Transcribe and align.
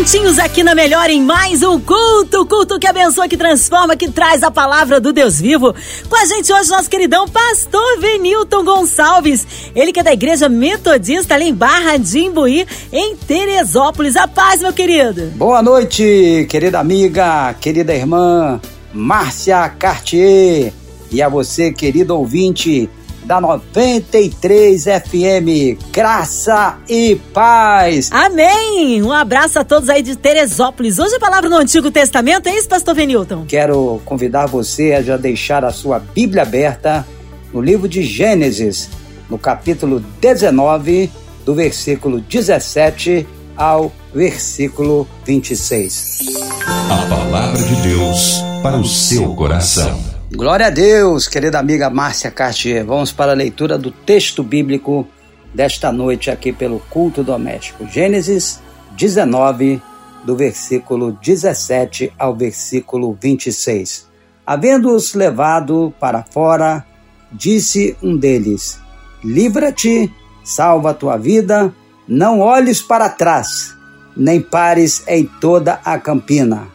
Juntinhos 0.00 0.38
aqui 0.38 0.62
na 0.62 0.74
Melhor 0.74 1.10
em 1.10 1.20
mais 1.20 1.62
um 1.62 1.78
culto, 1.78 2.46
culto 2.46 2.78
que 2.78 2.86
abençoa, 2.86 3.28
que 3.28 3.36
transforma, 3.36 3.94
que 3.94 4.10
traz 4.10 4.42
a 4.42 4.50
palavra 4.50 4.98
do 4.98 5.12
Deus 5.12 5.38
vivo. 5.38 5.74
Com 6.08 6.16
a 6.16 6.24
gente 6.24 6.50
hoje 6.50 6.70
nosso 6.70 6.88
queridão 6.88 7.28
pastor 7.28 8.00
Venilton 8.00 8.64
Gonçalves, 8.64 9.46
ele 9.76 9.92
que 9.92 10.00
é 10.00 10.02
da 10.02 10.14
Igreja 10.14 10.48
Metodista 10.48 11.34
ali 11.34 11.50
em 11.50 11.54
Barra 11.54 11.98
de 11.98 12.18
Imbuí, 12.18 12.66
em 12.90 13.14
Teresópolis. 13.14 14.16
A 14.16 14.26
paz, 14.26 14.62
meu 14.62 14.72
querido. 14.72 15.32
Boa 15.36 15.62
noite, 15.62 16.46
querida 16.48 16.80
amiga, 16.80 17.52
querida 17.60 17.94
irmã 17.94 18.58
Márcia 18.94 19.68
Cartier 19.68 20.72
e 21.12 21.20
a 21.20 21.28
você, 21.28 21.72
querido 21.72 22.16
ouvinte 22.16 22.88
da 23.30 23.40
93 23.40 24.82
FM. 24.82 25.78
Graça 25.92 26.78
e 26.88 27.14
paz. 27.32 28.10
Amém. 28.10 29.00
Um 29.04 29.12
abraço 29.12 29.56
a 29.56 29.62
todos 29.62 29.88
aí 29.88 30.02
de 30.02 30.16
Teresópolis. 30.16 30.98
Hoje 30.98 31.14
a 31.14 31.20
palavra 31.20 31.48
no 31.48 31.54
Antigo 31.54 31.92
Testamento, 31.92 32.48
é 32.48 32.58
isso, 32.58 32.68
pastor 32.68 32.92
Venilton? 32.92 33.44
Quero 33.46 34.02
convidar 34.04 34.46
você 34.46 34.94
a 34.94 35.00
já 35.00 35.16
deixar 35.16 35.64
a 35.64 35.70
sua 35.70 36.00
Bíblia 36.00 36.42
aberta 36.42 37.06
no 37.54 37.62
livro 37.62 37.88
de 37.88 38.02
Gênesis, 38.02 38.90
no 39.30 39.38
capítulo 39.38 40.00
19, 40.20 41.08
do 41.44 41.54
versículo 41.54 42.20
17 42.20 43.28
ao 43.56 43.92
versículo 44.12 45.06
26. 45.24 46.18
A 46.66 47.06
palavra 47.08 47.62
de 47.62 47.76
Deus 47.76 48.42
para 48.60 48.76
o 48.76 48.84
seu 48.84 49.32
coração. 49.36 50.09
Glória 50.32 50.68
a 50.68 50.70
Deus, 50.70 51.26
querida 51.26 51.58
amiga 51.58 51.90
Márcia 51.90 52.30
Cartier. 52.30 52.84
Vamos 52.84 53.10
para 53.10 53.32
a 53.32 53.34
leitura 53.34 53.76
do 53.76 53.90
texto 53.90 54.44
bíblico 54.44 55.04
desta 55.52 55.90
noite 55.90 56.30
aqui 56.30 56.52
pelo 56.52 56.78
culto 56.88 57.24
doméstico. 57.24 57.84
Gênesis 57.88 58.60
19, 58.92 59.82
do 60.24 60.36
versículo 60.36 61.10
17 61.20 62.12
ao 62.16 62.32
versículo 62.32 63.18
26. 63.20 64.08
Havendo-os 64.46 65.14
levado 65.14 65.92
para 65.98 66.22
fora, 66.22 66.86
disse 67.32 67.96
um 68.00 68.16
deles: 68.16 68.78
Livra-te, 69.24 70.14
salva 70.44 70.90
a 70.90 70.94
tua 70.94 71.16
vida, 71.16 71.74
não 72.06 72.38
olhes 72.38 72.80
para 72.80 73.08
trás, 73.08 73.76
nem 74.16 74.40
pares 74.40 75.02
em 75.08 75.28
toda 75.40 75.80
a 75.84 75.98
campina. 75.98 76.68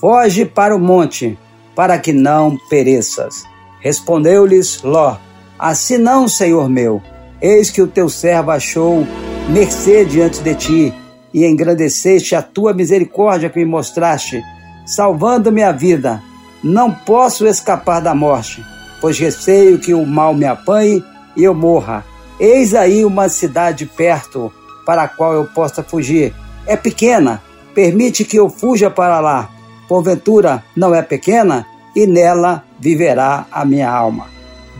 Foge 0.00 0.44
para 0.44 0.74
o 0.74 0.80
monte 0.80 1.38
para 1.74 1.98
que 1.98 2.12
não 2.12 2.56
pereças. 2.68 3.44
Respondeu-lhes 3.80 4.82
Ló: 4.82 5.16
Assim 5.58 5.98
não, 5.98 6.28
senhor 6.28 6.68
meu. 6.68 7.02
Eis 7.40 7.70
que 7.70 7.82
o 7.82 7.86
teu 7.86 8.08
servo 8.08 8.50
achou 8.50 9.06
mercê 9.48 10.04
diante 10.04 10.40
de 10.40 10.54
ti, 10.54 10.94
e 11.32 11.44
engrandeceste 11.44 12.34
a 12.34 12.40
tua 12.40 12.72
misericórdia 12.72 13.50
que 13.50 13.58
me 13.58 13.64
mostraste, 13.64 14.40
salvando-me 14.86 15.62
a 15.62 15.72
vida. 15.72 16.22
Não 16.62 16.90
posso 16.90 17.46
escapar 17.46 18.00
da 18.00 18.14
morte, 18.14 18.64
pois 19.00 19.18
receio 19.18 19.78
que 19.78 19.92
o 19.92 20.06
mal 20.06 20.32
me 20.32 20.46
apanhe 20.46 21.04
e 21.36 21.44
eu 21.44 21.52
morra. 21.52 22.04
Eis 22.40 22.74
aí 22.74 23.04
uma 23.04 23.28
cidade 23.28 23.84
perto, 23.84 24.50
para 24.86 25.02
a 25.02 25.08
qual 25.08 25.34
eu 25.34 25.44
possa 25.44 25.82
fugir. 25.82 26.32
É 26.66 26.76
pequena, 26.76 27.42
permite 27.74 28.24
que 28.24 28.38
eu 28.38 28.48
fuja 28.48 28.88
para 28.88 29.20
lá 29.20 29.53
porventura 29.94 30.64
não 30.74 30.92
é 30.92 31.02
pequena, 31.02 31.64
e 31.94 32.04
nela 32.04 32.64
viverá 32.80 33.46
a 33.52 33.64
minha 33.64 33.88
alma. 33.88 34.26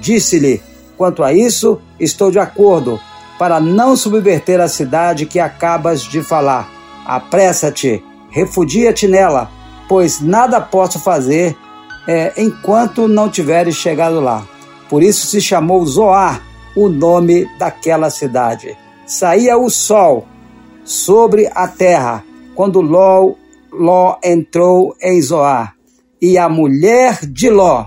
Disse-lhe: 0.00 0.60
Quanto 0.96 1.22
a 1.22 1.32
isso, 1.32 1.80
estou 2.00 2.32
de 2.32 2.40
acordo, 2.40 2.98
para 3.38 3.60
não 3.60 3.96
subverter 3.96 4.60
a 4.60 4.66
cidade 4.66 5.24
que 5.24 5.38
acabas 5.38 6.02
de 6.02 6.20
falar. 6.20 6.68
Apressa-te, 7.06 8.02
refugia-te 8.28 9.06
nela, 9.06 9.48
pois 9.88 10.20
nada 10.20 10.60
posso 10.60 10.98
fazer 10.98 11.56
é, 12.08 12.32
enquanto 12.36 13.06
não 13.06 13.28
tiveres 13.28 13.76
chegado 13.76 14.20
lá. 14.20 14.44
Por 14.88 15.00
isso 15.00 15.28
se 15.28 15.40
chamou 15.40 15.86
Zoar, 15.86 16.42
o 16.74 16.88
nome 16.88 17.48
daquela 17.56 18.10
cidade. 18.10 18.76
Saía 19.06 19.56
o 19.56 19.70
sol 19.70 20.26
sobre 20.84 21.48
a 21.54 21.68
terra, 21.68 22.24
quando 22.56 22.80
Ló 22.80 23.34
Ló 23.76 24.18
entrou 24.22 24.94
em 25.02 25.20
Zoar, 25.20 25.74
e 26.20 26.38
a 26.38 26.48
mulher 26.48 27.26
de 27.26 27.50
Ló 27.50 27.86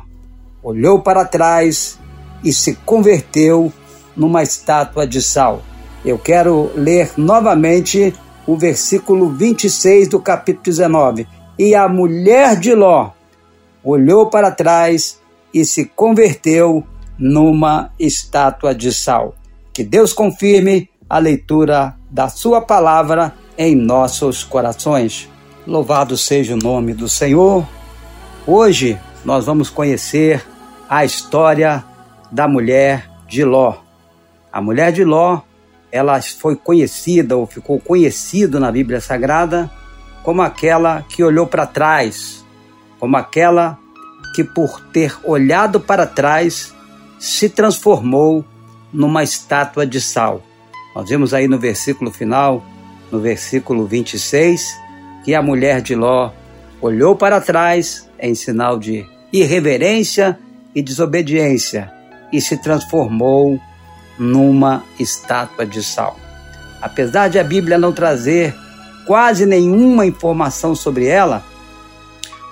olhou 0.62 1.00
para 1.00 1.24
trás 1.24 1.98
e 2.44 2.52
se 2.52 2.76
converteu 2.76 3.72
numa 4.16 4.44
estátua 4.44 5.08
de 5.08 5.22
sal. 5.22 5.62
Eu 6.04 6.18
quero 6.18 6.72
ler 6.76 7.12
novamente 7.18 8.14
o 8.46 8.58
versículo 8.58 9.30
26 9.30 10.10
do 10.10 10.20
capítulo 10.20 10.64
19. 10.64 11.28
E 11.58 11.74
a 11.74 11.88
mulher 11.88 12.60
de 12.60 12.76
Ló 12.76 13.12
olhou 13.84 14.30
para 14.30 14.52
trás 14.52 15.20
e 15.54 15.66
se 15.66 15.86
converteu 15.86 16.86
numa 17.18 17.92
estátua 17.98 18.76
de 18.76 18.94
sal. 18.94 19.36
Que 19.74 19.84
Deus 19.84 20.14
confirme 20.14 20.90
a 21.10 21.18
leitura 21.18 21.96
da 22.12 22.30
Sua 22.30 22.62
palavra 22.62 23.34
em 23.58 23.76
nossos 23.76 24.44
corações. 24.44 25.30
Louvado 25.68 26.16
seja 26.16 26.54
o 26.54 26.58
nome 26.58 26.94
do 26.94 27.10
Senhor. 27.10 27.68
Hoje 28.48 28.98
nós 29.26 29.46
vamos 29.46 29.70
conhecer 29.70 30.42
a 30.88 31.04
história 31.04 31.84
da 32.32 32.48
mulher 32.48 33.12
de 33.28 33.44
Ló. 33.44 33.76
A 34.50 34.62
mulher 34.62 34.94
de 34.94 35.04
Ló, 35.04 35.42
ela 35.92 36.22
foi 36.22 36.56
conhecida 36.56 37.36
ou 37.36 37.46
ficou 37.46 37.82
conhecida 37.82 38.62
na 38.62 38.72
Bíblia 38.72 39.02
Sagrada 39.02 39.70
como 40.24 40.42
aquela 40.42 41.02
que 41.02 41.22
olhou 41.22 41.46
para 41.46 41.68
trás, 41.68 42.46
como 42.98 43.18
aquela 43.18 43.78
que 44.34 44.46
por 44.46 44.80
ter 44.94 45.18
olhado 45.26 45.82
para 45.82 46.08
trás 46.08 46.74
se 47.20 47.50
transformou 47.50 48.46
numa 48.94 49.22
estátua 49.22 49.86
de 49.86 50.00
sal. 50.00 50.42
Nós 50.96 51.10
vemos 51.10 51.34
aí 51.34 51.46
no 51.46 51.60
versículo 51.60 52.10
final, 52.10 52.64
no 53.12 53.20
versículo 53.20 53.86
26, 53.86 54.87
que 55.28 55.36
a 55.36 55.42
mulher 55.42 55.82
de 55.82 55.94
Ló 55.94 56.32
olhou 56.80 57.14
para 57.14 57.42
trás 57.42 58.10
em 58.18 58.34
sinal 58.34 58.80
de 58.80 59.06
irreverência 59.34 60.40
e 60.74 60.82
desobediência 60.82 61.92
e 62.32 62.40
se 62.40 62.56
transformou 62.56 63.60
numa 64.18 64.86
estátua 64.98 65.66
de 65.66 65.84
sal. 65.84 66.18
Apesar 66.82 67.28
de 67.28 67.38
a 67.38 67.44
Bíblia 67.44 67.78
não 67.78 67.92
trazer 67.92 68.56
quase 69.06 69.46
nenhuma 69.46 70.06
informação 70.06 70.74
sobre 70.74 71.08
ela, 71.08 71.44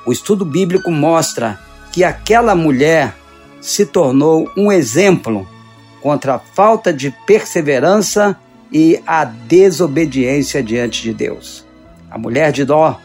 o 0.06 0.12
estudo 0.12 0.44
bíblico 0.44 0.91
mostra 0.91 1.58
que 1.94 2.03
aquela 2.03 2.56
mulher 2.56 3.16
se 3.62 3.85
tornou 3.85 4.52
um 4.58 4.69
exemplo 4.69 5.47
contra 6.02 6.35
a 6.35 6.40
falta 6.40 6.91
de 6.91 7.09
perseverança 7.25 8.38
e 8.69 9.02
a 9.08 9.24
desobediência 9.24 10.62
diante 10.62 11.02
de 11.03 11.14
Deus. 11.14 11.65
A 12.16 12.18
mulher 12.18 12.53
de 12.53 12.64
Dó 12.64 12.98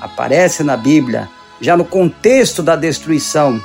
aparece 0.00 0.64
na 0.64 0.76
Bíblia 0.76 1.28
já 1.60 1.76
no 1.76 1.84
contexto 1.84 2.64
da 2.64 2.74
destruição 2.74 3.62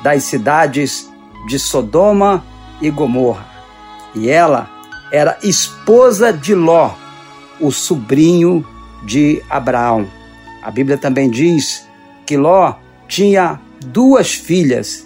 das 0.00 0.22
cidades 0.22 1.10
de 1.48 1.58
Sodoma 1.58 2.44
e 2.80 2.88
Gomorra. 2.88 3.44
E 4.14 4.30
ela 4.30 4.70
era 5.10 5.36
esposa 5.42 6.32
de 6.32 6.54
Ló, 6.54 6.92
o 7.58 7.72
sobrinho 7.72 8.64
de 9.02 9.42
Abraão. 9.50 10.06
A 10.62 10.70
Bíblia 10.70 10.96
também 10.96 11.28
diz 11.28 11.84
que 12.24 12.36
Ló 12.36 12.74
tinha 13.08 13.60
duas 13.86 14.34
filhas, 14.34 15.04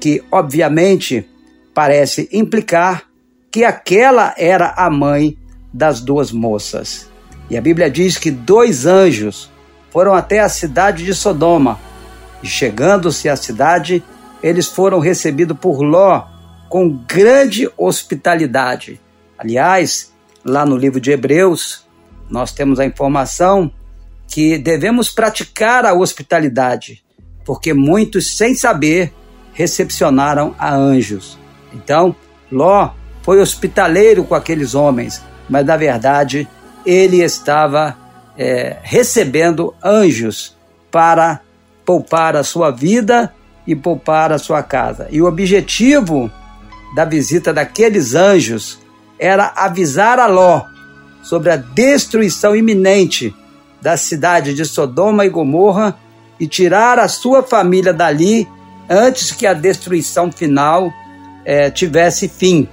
que 0.00 0.24
obviamente 0.32 1.28
parece 1.74 2.30
implicar 2.32 3.02
que 3.50 3.62
aquela 3.62 4.34
era 4.38 4.72
a 4.74 4.88
mãe 4.88 5.36
das 5.70 6.00
duas 6.00 6.32
moças. 6.32 7.14
E 7.48 7.56
a 7.56 7.60
Bíblia 7.60 7.90
diz 7.90 8.18
que 8.18 8.30
dois 8.30 8.86
anjos 8.86 9.50
foram 9.90 10.14
até 10.14 10.40
a 10.40 10.48
cidade 10.48 11.04
de 11.04 11.14
Sodoma. 11.14 11.78
E 12.42 12.46
chegando-se 12.46 13.28
à 13.28 13.36
cidade, 13.36 14.02
eles 14.42 14.66
foram 14.66 14.98
recebidos 14.98 15.56
por 15.58 15.82
Ló 15.82 16.26
com 16.68 16.90
grande 17.08 17.68
hospitalidade. 17.76 19.00
Aliás, 19.38 20.12
lá 20.44 20.66
no 20.66 20.76
livro 20.76 21.00
de 21.00 21.12
Hebreus, 21.12 21.86
nós 22.28 22.52
temos 22.52 22.80
a 22.80 22.84
informação 22.84 23.70
que 24.28 24.58
devemos 24.58 25.08
praticar 25.08 25.86
a 25.86 25.94
hospitalidade, 25.94 27.04
porque 27.44 27.72
muitos, 27.72 28.36
sem 28.36 28.54
saber, 28.54 29.14
recepcionaram 29.52 30.54
a 30.58 30.74
anjos. 30.74 31.38
Então, 31.72 32.14
Ló 32.50 32.90
foi 33.22 33.40
hospitaleiro 33.40 34.24
com 34.24 34.34
aqueles 34.34 34.74
homens, 34.74 35.22
mas 35.48 35.64
na 35.64 35.76
verdade 35.76 36.48
ele 36.86 37.22
estava 37.22 37.96
é, 38.38 38.76
recebendo 38.82 39.74
anjos 39.82 40.56
para 40.90 41.40
poupar 41.84 42.36
a 42.36 42.44
sua 42.44 42.70
vida 42.70 43.32
e 43.66 43.74
poupar 43.74 44.32
a 44.32 44.38
sua 44.38 44.62
casa. 44.62 45.08
E 45.10 45.20
o 45.20 45.26
objetivo 45.26 46.30
da 46.94 47.04
visita 47.04 47.52
daqueles 47.52 48.14
anjos 48.14 48.78
era 49.18 49.52
avisar 49.56 50.18
a 50.18 50.26
Ló 50.26 50.62
sobre 51.22 51.50
a 51.50 51.56
destruição 51.56 52.54
iminente 52.54 53.34
da 53.82 53.96
cidade 53.96 54.54
de 54.54 54.64
Sodoma 54.64 55.26
e 55.26 55.28
Gomorra 55.28 55.96
e 56.38 56.46
tirar 56.46 56.98
a 56.98 57.08
sua 57.08 57.42
família 57.42 57.92
dali 57.92 58.48
antes 58.88 59.32
que 59.32 59.46
a 59.46 59.52
destruição 59.52 60.30
final 60.30 60.92
é, 61.44 61.70
tivesse 61.70 62.28
fim. 62.28 62.68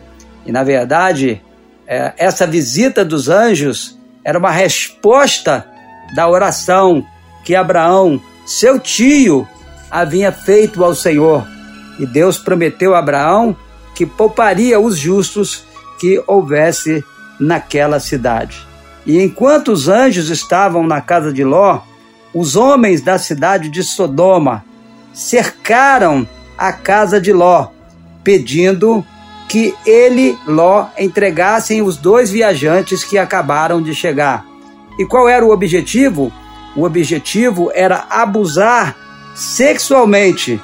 E 0.46 0.52
na 0.52 0.64
verdade, 0.64 1.42
é, 1.88 2.14
essa 2.18 2.46
visita 2.46 3.04
dos 3.04 3.30
anjos 3.30 3.98
era 4.24 4.38
uma 4.38 4.52
resposta 4.52 5.68
da 6.16 6.28
oração 6.28 7.06
que 7.44 7.56
Abraão, 7.56 8.22
seu 8.46 8.80
tio, 8.80 9.48
havia 9.92 10.32
feito 10.32 10.84
ao 10.84 10.96
Senhor. 10.96 11.46
E 12.00 12.06
Deus 12.06 12.38
prometeu 12.38 12.96
a 12.96 13.00
Abraão 13.00 13.56
que 13.94 14.06
pouparia 14.06 14.80
os 14.80 14.98
justos 14.98 15.64
que 16.00 16.24
houvesse 16.26 17.04
naquela 17.40 18.00
cidade. 18.00 18.66
E 19.06 19.22
enquanto 19.22 19.72
os 19.72 19.88
anjos 19.88 20.30
estavam 20.30 20.88
na 20.88 21.02
casa 21.02 21.32
de 21.32 21.44
Ló, 21.44 21.82
os 22.34 22.56
homens 22.56 23.02
da 23.02 23.18
cidade 23.18 23.70
de 23.70 23.84
Sodoma 23.84 24.64
cercaram 25.14 26.28
a 26.58 26.72
casa 26.72 27.20
de 27.22 27.32
Ló, 27.32 27.68
pedindo 28.24 29.06
que 29.48 29.76
ele, 29.86 30.38
Ló, 30.48 30.88
entregassem 30.98 31.82
os 31.82 31.98
dois 31.98 32.32
viajantes 32.32 33.04
que 33.04 33.18
acabaram 33.18 33.82
de 33.82 33.94
chegar. 33.94 34.46
E 34.98 35.06
qual 35.06 35.28
era 35.28 35.46
o 35.46 35.52
objetivo? 35.52 36.32
O 36.76 36.84
objetivo 36.84 37.72
era 37.74 38.06
abusar 38.10 38.96
sexualmente 39.36 40.60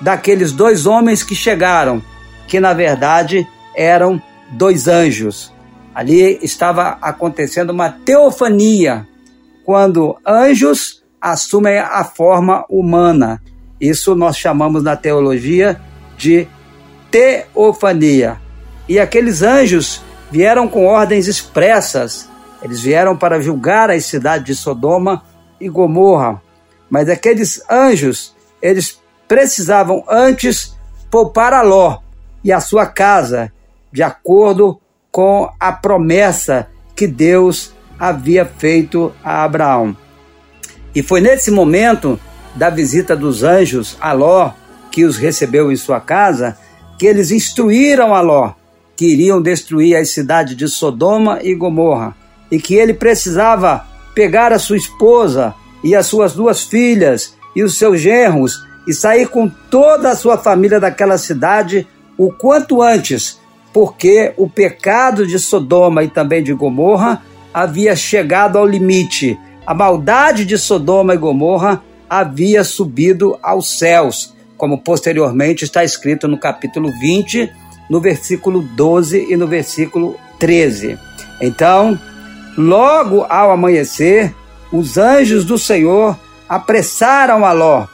daqueles 0.00 0.52
dois 0.52 0.86
homens 0.86 1.22
que 1.22 1.34
chegaram, 1.34 2.02
que 2.46 2.60
na 2.60 2.72
verdade 2.72 3.46
eram 3.74 4.20
dois 4.50 4.88
anjos. 4.88 5.52
Ali 5.94 6.38
estava 6.42 6.98
acontecendo 7.00 7.70
uma 7.70 7.88
teofania, 7.88 9.06
quando 9.64 10.16
anjos 10.26 11.02
assumem 11.20 11.78
a 11.78 12.04
forma 12.04 12.64
humana. 12.68 13.40
Isso 13.80 14.14
nós 14.14 14.36
chamamos 14.36 14.82
na 14.82 14.96
teologia 14.96 15.80
de 16.16 16.46
teofania. 17.14 18.40
E 18.88 18.98
aqueles 18.98 19.40
anjos 19.40 20.02
vieram 20.32 20.66
com 20.66 20.84
ordens 20.84 21.28
expressas. 21.28 22.28
Eles 22.60 22.80
vieram 22.80 23.16
para 23.16 23.40
julgar 23.40 23.88
as 23.88 24.06
cidades 24.06 24.44
de 24.44 24.56
Sodoma 24.56 25.22
e 25.60 25.68
Gomorra. 25.68 26.42
Mas 26.90 27.08
aqueles 27.08 27.62
anjos, 27.70 28.34
eles 28.60 29.00
precisavam 29.28 30.02
antes 30.08 30.76
poupar 31.08 31.52
a 31.52 31.62
Ló 31.62 32.00
e 32.42 32.52
a 32.52 32.58
sua 32.58 32.84
casa, 32.84 33.52
de 33.92 34.02
acordo 34.02 34.80
com 35.12 35.48
a 35.60 35.70
promessa 35.70 36.66
que 36.96 37.06
Deus 37.06 37.72
havia 37.96 38.44
feito 38.44 39.14
a 39.22 39.44
Abraão. 39.44 39.96
E 40.92 41.00
foi 41.00 41.20
nesse 41.20 41.52
momento 41.52 42.18
da 42.56 42.70
visita 42.70 43.14
dos 43.14 43.44
anjos 43.44 43.96
a 44.00 44.12
Ló, 44.12 44.50
que 44.90 45.04
os 45.04 45.16
recebeu 45.16 45.70
em 45.70 45.76
sua 45.76 46.00
casa, 46.00 46.58
que 46.98 47.06
eles 47.06 47.30
instruíram 47.30 48.14
a 48.14 48.20
Ló 48.20 48.54
que 48.96 49.06
iriam 49.06 49.42
destruir 49.42 49.96
as 49.96 50.10
cidades 50.10 50.56
de 50.56 50.68
Sodoma 50.68 51.40
e 51.42 51.54
Gomorra 51.54 52.14
e 52.50 52.58
que 52.58 52.74
ele 52.74 52.94
precisava 52.94 53.84
pegar 54.14 54.52
a 54.52 54.58
sua 54.58 54.76
esposa 54.76 55.54
e 55.82 55.94
as 55.94 56.06
suas 56.06 56.32
duas 56.32 56.62
filhas 56.62 57.34
e 57.54 57.62
os 57.62 57.76
seus 57.76 58.00
genros 58.00 58.64
e 58.86 58.92
sair 58.92 59.28
com 59.28 59.48
toda 59.48 60.10
a 60.10 60.16
sua 60.16 60.38
família 60.38 60.78
daquela 60.78 61.18
cidade 61.18 61.86
o 62.16 62.30
quanto 62.30 62.80
antes, 62.80 63.40
porque 63.72 64.32
o 64.36 64.48
pecado 64.48 65.26
de 65.26 65.38
Sodoma 65.38 66.04
e 66.04 66.08
também 66.08 66.42
de 66.42 66.52
Gomorra 66.52 67.22
havia 67.52 67.96
chegado 67.96 68.58
ao 68.58 68.66
limite. 68.66 69.38
A 69.66 69.74
maldade 69.74 70.44
de 70.44 70.56
Sodoma 70.58 71.14
e 71.14 71.18
Gomorra 71.18 71.82
havia 72.08 72.62
subido 72.62 73.36
aos 73.42 73.78
céus 73.78 74.33
como 74.56 74.80
posteriormente 74.80 75.64
está 75.64 75.84
escrito 75.84 76.28
no 76.28 76.38
capítulo 76.38 76.90
20, 77.00 77.50
no 77.90 78.00
versículo 78.00 78.62
12 78.62 79.32
e 79.32 79.36
no 79.36 79.46
versículo 79.46 80.16
13. 80.38 80.98
Então, 81.40 81.98
logo 82.56 83.24
ao 83.28 83.50
amanhecer, 83.50 84.34
os 84.72 84.96
anjos 84.96 85.44
do 85.44 85.58
Senhor 85.58 86.18
apressaram 86.48 87.44
a 87.44 87.52
Ló 87.52 87.86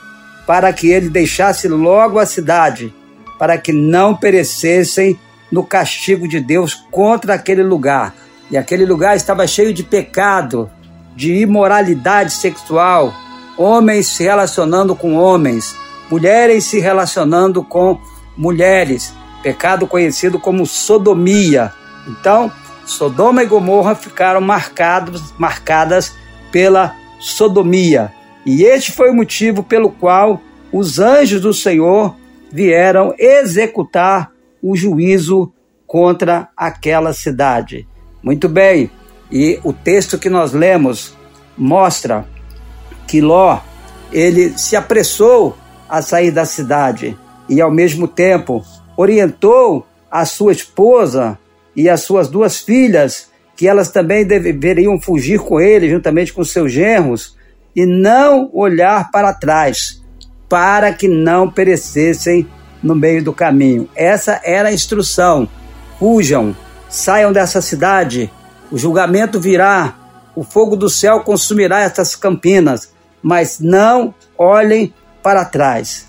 para 0.47 0.73
que 0.73 0.91
ele 0.91 1.09
deixasse 1.09 1.69
logo 1.69 2.19
a 2.19 2.27
cidade, 2.27 2.93
para 3.39 3.57
que 3.57 3.73
não 3.73 4.17
perecessem 4.17 5.19
no 5.51 5.63
castigo 5.65 6.27
de 6.27 6.41
Deus 6.41 6.75
contra 6.91 7.35
aquele 7.35 7.63
lugar. 7.63 8.15
E 8.51 8.57
aquele 8.57 8.85
lugar 8.85 9.17
estava 9.17 9.47
cheio 9.47 9.73
de 9.73 9.83
pecado, 9.83 10.69
de 11.15 11.35
imoralidade 11.35 12.33
sexual, 12.33 13.15
homens 13.57 14.09
se 14.09 14.25
relacionando 14.25 14.97
com 14.97 15.15
homens, 15.15 15.77
mulheres 16.11 16.65
se 16.65 16.81
relacionando 16.81 17.63
com 17.63 18.01
mulheres, 18.37 19.15
pecado 19.43 19.87
conhecido 19.87 20.39
como 20.39 20.67
sodomia. 20.67 21.73
Então, 22.09 22.51
Sodoma 22.85 23.43
e 23.43 23.47
Gomorra 23.47 23.95
ficaram 23.95 24.41
marcados, 24.41 25.33
marcadas 25.39 26.15
pela 26.51 26.97
sodomia. 27.21 28.13
E 28.45 28.65
este 28.65 28.91
foi 28.91 29.11
o 29.11 29.15
motivo 29.15 29.63
pelo 29.63 29.91
qual 29.91 30.41
os 30.73 30.99
anjos 30.99 31.41
do 31.41 31.53
Senhor 31.53 32.17
vieram 32.51 33.15
executar 33.19 34.33
o 34.63 34.77
juízo 34.77 35.53
contra 35.87 36.49
aquela 36.57 37.13
cidade. 37.13 37.87
Muito 38.23 38.49
bem, 38.49 38.91
e 39.31 39.61
o 39.63 39.73
texto 39.73 40.19
que 40.19 40.29
nós 40.29 40.53
lemos 40.53 41.17
mostra 41.57 42.27
que 43.07 43.21
Ló 43.21 43.61
ele 44.13 44.59
se 44.59 44.77
apressou 44.77 45.57
a 45.91 46.01
sair 46.01 46.31
da 46.31 46.45
cidade 46.45 47.19
e, 47.49 47.61
ao 47.61 47.71
mesmo 47.71 48.07
tempo, 48.07 48.65
orientou 48.97 49.87
a 50.11 50.25
sua 50.25 50.53
esposa 50.53 51.37
e 51.75 51.89
as 51.89 52.03
suas 52.03 52.29
duas 52.29 52.59
filhas 52.59 53.29
que 53.57 53.69
elas 53.69 53.91
também 53.91 54.25
deveriam 54.25 54.99
fugir 54.99 55.41
com 55.41 55.61
ele, 55.61 55.91
juntamente 55.91 56.33
com 56.33 56.43
seus 56.43 56.73
genros, 56.73 57.37
e 57.77 57.85
não 57.85 58.49
olhar 58.55 59.11
para 59.11 59.35
trás, 59.35 60.03
para 60.49 60.95
que 60.95 61.07
não 61.07 61.51
perecessem 61.51 62.49
no 62.83 62.95
meio 62.95 63.23
do 63.23 63.33
caminho. 63.33 63.89
Essa 63.95 64.41
era 64.43 64.71
a 64.71 64.73
instrução. 64.73 65.47
Fujam, 65.99 66.57
saiam 66.89 67.33
dessa 67.33 67.61
cidade, 67.61 68.33
o 68.71 68.79
julgamento 68.79 69.39
virá, 69.39 69.95
o 70.35 70.43
fogo 70.43 70.77
do 70.77 70.89
céu 70.89 71.21
consumirá 71.21 71.81
essas 71.81 72.17
campinas, 72.17 72.93
mas 73.23 73.61
não 73.61 74.15
olhem 74.39 74.95
para 75.23 75.45
trás. 75.45 76.07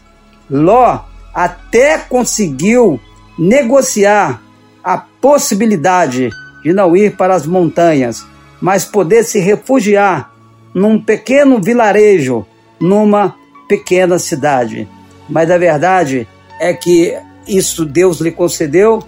Ló 0.50 1.00
até 1.34 1.98
conseguiu 1.98 3.00
negociar 3.38 4.42
a 4.84 4.98
possibilidade 4.98 6.30
de 6.64 6.74
não 6.74 6.96
ir 6.96 7.16
para 7.16 7.36
as 7.36 7.46
montanhas, 7.46 8.26
mas 8.60 8.86
poder 8.86 9.24
se 9.24 9.40
refugiar 9.40 10.32
num 10.74 11.02
pequeno 11.02 11.62
vilarejo, 11.62 12.46
numa 12.80 13.36
pequena 13.68 14.20
cidade. 14.20 14.88
Mas 15.30 15.50
a 15.50 15.58
verdade 15.58 16.28
é 16.60 16.74
que 16.74 17.18
isso 17.48 17.86
Deus 17.86 18.20
lhe 18.20 18.32
concedeu, 18.32 19.04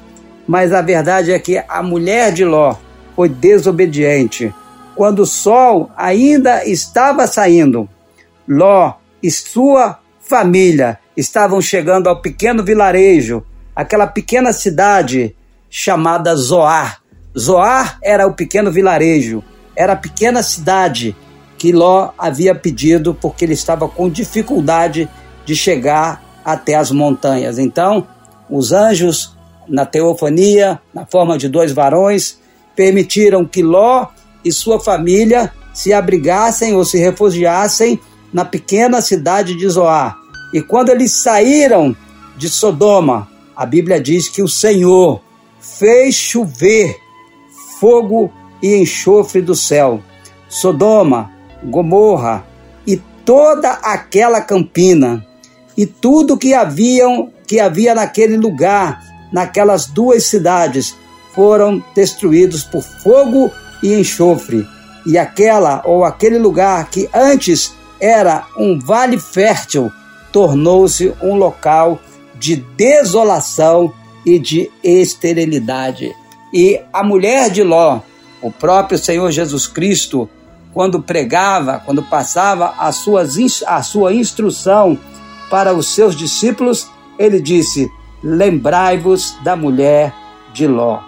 mas 0.48 0.72
a 0.74 0.82
verdade 0.82 1.32
é 1.32 1.40
que 1.40 1.64
a 1.68 1.84
mulher 1.84 2.32
de 2.32 2.44
Ló 2.44 2.76
foi 3.16 3.30
desobediente. 3.30 4.54
Quando 4.96 5.20
o 5.20 5.26
sol 5.26 5.92
ainda 5.96 6.66
estava 6.66 7.28
saindo, 7.28 7.88
Ló 8.48 8.94
e 9.24 9.32
sua 9.32 10.00
família 10.20 11.00
estavam 11.16 11.62
chegando 11.62 12.10
ao 12.10 12.22
pequeno 12.22 12.62
vilarejo, 12.64 13.42
aquela 13.74 14.06
pequena 14.06 14.52
cidade 14.52 15.34
chamada 15.70 16.36
Zoar. 16.36 17.02
Zoar 17.38 17.98
era 18.04 18.28
o 18.28 18.34
pequeno 18.34 18.70
vilarejo, 18.70 19.42
era 19.76 19.94
a 19.94 19.96
pequena 19.96 20.44
cidade 20.44 21.16
que 21.58 21.72
Ló 21.72 22.12
havia 22.18 22.54
pedido 22.54 23.14
porque 23.14 23.46
ele 23.46 23.54
estava 23.54 23.88
com 23.88 24.10
dificuldade 24.10 25.10
de 25.46 25.56
chegar 25.56 26.22
até 26.44 26.76
as 26.76 26.92
montanhas. 26.92 27.58
Então, 27.58 28.06
os 28.50 28.74
anjos, 28.74 29.36
na 29.68 29.86
teofania, 29.86 30.80
na 30.94 31.06
forma 31.06 31.38
de 31.38 31.48
dois 31.48 31.72
varões, 31.72 32.38
permitiram 32.76 33.46
que 33.46 33.64
Ló 33.64 34.08
e 34.44 34.52
sua 34.52 34.80
família 34.80 35.54
se 35.74 35.94
abrigassem 35.94 36.76
ou 36.76 36.84
se 36.84 36.98
refugiassem 36.98 38.00
na 38.34 38.44
pequena 38.44 39.02
cidade 39.02 39.56
de 39.56 39.70
Zoar. 39.70 40.18
E 40.54 40.62
quando 40.62 40.90
eles 40.90 41.12
saíram 41.12 41.96
de 42.36 42.50
Sodoma, 42.50 43.30
a 43.56 43.66
Bíblia 43.66 44.02
diz 44.02 44.28
que 44.28 44.42
o 44.42 44.48
Senhor 44.48 45.22
fez 45.60 46.16
chover 46.16 46.98
fogo 47.80 48.32
e 48.62 48.76
enxofre 48.76 49.42
do 49.42 49.56
céu. 49.56 50.02
Sodoma, 50.50 51.32
Gomorra 51.64 52.46
e 52.86 52.98
toda 53.26 53.72
aquela 53.72 54.42
campina 54.42 55.26
e 55.78 55.86
tudo 55.86 56.38
que 56.38 56.54
haviam 56.54 57.32
que 57.48 57.60
havia 57.60 57.94
naquele 57.96 58.38
lugar, 58.38 59.02
naquelas 59.32 59.86
duas 59.86 60.26
cidades, 60.26 60.96
foram 61.34 61.84
destruídos 61.96 62.64
por 62.64 62.82
fogo 62.82 63.52
e 63.82 63.94
enxofre. 63.94 64.66
E 65.06 65.18
aquela 65.18 65.82
ou 65.86 66.06
aquele 66.06 66.38
lugar 66.38 66.90
que 66.90 67.10
antes 67.14 67.74
era 68.04 68.48
um 68.58 68.78
vale 68.78 69.18
fértil 69.18 69.90
tornou-se 70.30 71.14
um 71.22 71.36
local 71.36 72.02
de 72.36 72.58
desolação 72.58 73.94
e 74.26 74.38
de 74.38 74.70
esterilidade. 74.84 76.14
E 76.54 76.82
a 76.92 77.02
mulher 77.02 77.50
de 77.50 77.64
Ló, 77.64 78.02
o 78.42 78.52
próprio 78.52 78.98
Senhor 78.98 79.32
Jesus 79.32 79.68
Cristo, 79.68 80.30
quando 80.74 81.02
pregava, 81.02 81.82
quando 81.86 82.04
passava 82.04 82.74
a, 82.78 82.92
suas, 82.92 83.38
a 83.66 83.82
sua 83.82 84.14
instrução 84.14 85.00
para 85.50 85.74
os 85.74 85.88
seus 85.88 86.14
discípulos, 86.14 86.90
ele 87.18 87.40
disse: 87.40 87.90
Lembrai-vos 88.22 89.34
da 89.46 89.56
mulher 89.56 90.14
de 90.54 90.68
Ló, 90.68 91.00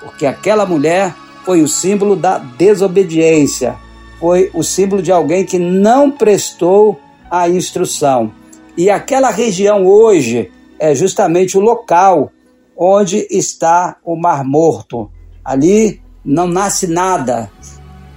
porque 0.00 0.26
aquela 0.26 0.66
mulher 0.66 1.14
foi 1.44 1.62
o 1.62 1.68
símbolo 1.68 2.16
da 2.16 2.38
desobediência, 2.38 3.76
foi 4.20 4.50
o 4.52 4.62
símbolo 4.62 5.02
de 5.02 5.10
alguém 5.10 5.46
que 5.46 5.58
não 5.58 6.10
prestou 6.10 7.00
a 7.30 7.48
instrução. 7.48 8.30
E 8.76 8.90
aquela 8.90 9.30
região 9.30 9.86
hoje 9.86 10.52
é 10.78 10.94
justamente 10.94 11.56
o 11.56 11.60
local 11.60 12.30
onde 12.76 13.26
está 13.30 13.96
o 14.04 14.14
Mar 14.14 14.44
Morto. 14.44 15.10
Ali 15.44 16.02
não 16.24 16.46
nasce 16.46 16.86
nada. 16.86 17.50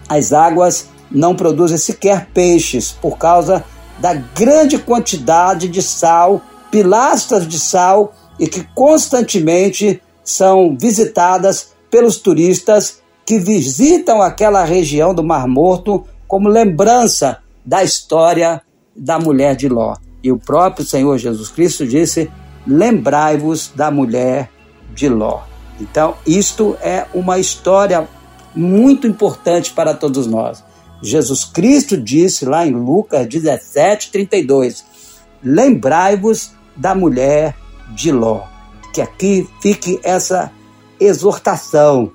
As 0.08 0.34
águas 0.34 0.90
não 1.10 1.36
produzem 1.36 1.78
sequer 1.78 2.28
peixes 2.34 2.92
por 2.92 3.18
causa 3.18 3.64
da 4.00 4.14
grande 4.14 4.78
quantidade 4.78 5.70
de 5.70 5.82
sal, 5.82 6.42
pilastras 6.70 7.48
de 7.48 7.60
sal 7.60 8.14
e 8.40 8.48
que 8.48 8.64
constantemente 8.76 10.02
são 10.24 10.76
visitadas 10.78 11.74
pelos 11.90 12.18
turistas 12.18 13.03
que 13.26 13.40
visitam 13.40 14.22
aquela 14.22 14.64
região 14.64 15.14
do 15.14 15.24
Mar 15.24 15.48
Morto 15.48 16.06
como 16.28 16.50
lembrança 16.50 17.40
da 17.66 17.84
história 17.84 18.62
da 18.96 19.20
mulher 19.20 19.56
de 19.56 19.70
Ló. 19.70 19.96
E 20.22 20.32
o 20.32 20.38
próprio 20.38 20.86
Senhor 20.86 21.18
Jesus 21.18 21.50
Cristo 21.50 21.86
disse: 21.86 22.32
Lembrai-vos 22.66 23.72
da 23.76 23.92
mulher 23.92 24.50
de 24.94 25.10
Ló. 25.10 25.42
Então, 25.80 26.16
isto 26.26 26.78
é 26.82 27.06
uma 27.14 27.40
história 27.40 28.08
muito 28.56 29.08
importante 29.08 29.74
para 29.74 29.94
todos 29.94 30.28
nós. 30.28 30.64
Jesus 31.02 31.44
Cristo 31.44 31.98
disse 31.98 32.46
lá 32.46 32.66
em 32.66 32.72
Lucas 32.72 33.28
17, 33.28 34.12
32: 34.12 34.86
Lembrai-vos 35.44 36.52
da 36.76 36.96
mulher 36.96 37.56
de 37.94 38.12
Ló. 38.12 38.44
Que 38.94 39.02
aqui 39.02 39.50
fique 39.62 40.00
essa 40.04 40.52
exortação, 41.00 42.12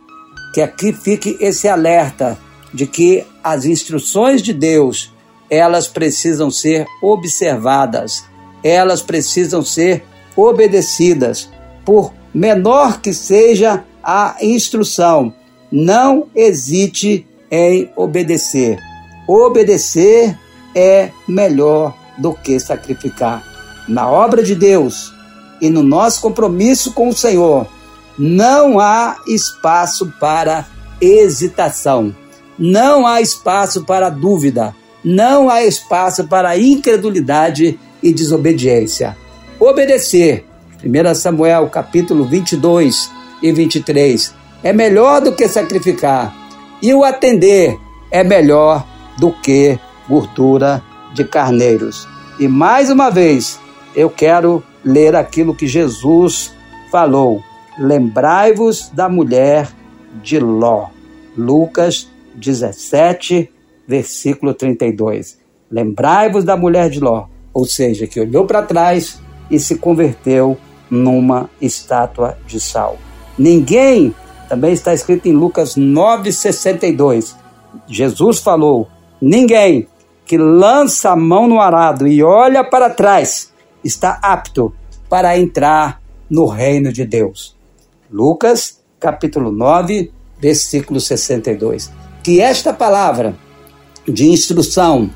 que 0.53 0.61
aqui 0.61 0.93
fique 0.93 1.37
esse 1.41 1.69
alerta 1.69 2.39
de 2.73 2.87
que 2.87 3.25
as 3.43 3.65
instruções 3.65 4.43
de 4.43 4.53
Deus, 4.53 5.13
elas 5.51 5.87
precisam 5.87 6.51
ser 6.51 6.87
observadas, 7.03 8.25
elas 8.63 9.03
precisam 9.03 9.65
ser 9.65 10.05
obedecidas, 10.37 11.49
por 11.85 12.13
menor 12.35 13.01
que 13.01 13.13
seja 13.13 13.85
a 14.03 14.37
instrução. 14.43 15.33
Não 15.71 16.29
hesite 16.35 17.27
em 17.51 17.91
obedecer. 17.97 18.79
Obedecer 19.27 20.39
é 20.75 21.11
melhor 21.27 21.95
do 22.17 22.35
que 22.35 22.59
sacrificar. 22.59 23.43
Na 23.89 24.09
obra 24.09 24.43
de 24.43 24.55
Deus 24.55 25.13
e 25.61 25.71
no 25.71 25.83
nosso 25.83 26.21
compromisso 26.21 26.93
com 26.93 27.09
o 27.09 27.17
Senhor, 27.17 27.67
não 28.19 28.81
há 28.81 29.19
espaço 29.27 30.13
para 30.19 30.67
hesitação, 31.01 32.15
não 32.59 33.07
há 33.07 33.21
espaço 33.21 33.85
para 33.85 34.09
dúvida, 34.09 34.75
não 35.05 35.49
há 35.49 35.63
espaço 35.65 36.27
para 36.27 36.59
incredulidade 36.59 37.79
e 38.03 38.13
desobediência. 38.13 39.17
Obedecer 39.61 40.45
1 40.85 41.15
Samuel 41.15 41.69
capítulo 41.69 42.25
22 42.25 43.11
e 43.43 43.53
23. 43.53 44.35
É 44.63 44.73
melhor 44.73 45.21
do 45.21 45.33
que 45.33 45.47
sacrificar, 45.47 46.35
e 46.83 46.93
o 46.93 47.05
atender 47.05 47.79
é 48.11 48.25
melhor 48.25 48.85
do 49.19 49.31
que 49.33 49.79
gordura 50.09 50.83
de 51.15 51.25
carneiros. 51.25 52.09
E 52.39 52.49
mais 52.49 52.91
uma 52.91 53.11
vez, 53.11 53.59
eu 53.95 54.11
quero 54.11 54.63
ler 54.85 55.15
aquilo 55.15 55.55
que 55.55 55.67
Jesus 55.67 56.53
falou. 56.91 57.43
Lembrai-vos 57.79 58.91
da 58.91 59.09
mulher 59.09 59.69
de 60.23 60.39
Ló. 60.39 60.89
Lucas 61.37 62.11
17, 62.35 63.51
versículo 63.87 64.53
32. 64.53 65.39
Lembrai-vos 65.71 66.45
da 66.45 66.57
mulher 66.57 66.91
de 66.91 67.01
Ló, 67.01 67.27
ou 67.53 67.65
seja, 67.65 68.07
que 68.07 68.21
olhou 68.21 68.47
para 68.47 68.63
trás 68.63 69.21
e 69.51 69.59
se 69.59 69.77
converteu 69.77 70.57
numa 70.91 71.49
estátua 71.61 72.39
de 72.47 72.59
sal. 72.59 72.99
Ninguém, 73.39 74.15
também 74.49 74.73
está 74.73 74.93
escrito 74.95 75.27
em 75.27 75.33
Lucas 75.33 75.77
9,62. 75.77 77.35
Jesus 77.87 78.39
falou: 78.39 78.89
ninguém 79.21 79.87
que 80.25 80.37
lança 80.37 81.11
a 81.11 81.17
mão 81.17 81.47
no 81.47 81.61
arado 81.61 82.07
e 82.07 82.23
olha 82.23 82.63
para 82.63 82.91
trás 82.91 83.53
está 83.83 84.19
apto 84.23 84.75
para 85.09 85.39
entrar 85.39 86.03
no 86.29 86.47
reino 86.47 86.93
de 86.93 87.05
Deus. 87.05 87.58
Lucas, 88.11 88.81
capítulo 88.99 89.53
9, 89.53 90.11
versículo 90.41 91.01
62. 91.01 91.91
Que 92.23 92.41
esta 92.41 92.73
palavra 92.73 93.37
de 94.07 94.27
instrução, 94.29 95.11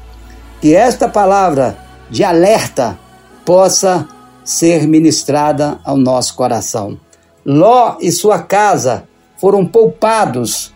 que 0.60 0.74
esta 0.74 1.08
palavra 1.08 1.78
de 2.10 2.22
alerta 2.22 2.98
possa 3.44 4.06
ser 4.44 4.86
ministrada 4.86 5.80
ao 5.84 5.96
nosso 5.96 6.34
coração. 6.34 6.98
Ló 7.44 7.96
e 8.00 8.12
sua 8.12 8.38
casa 8.40 9.04
foram 9.38 9.66
poupados 9.66 10.72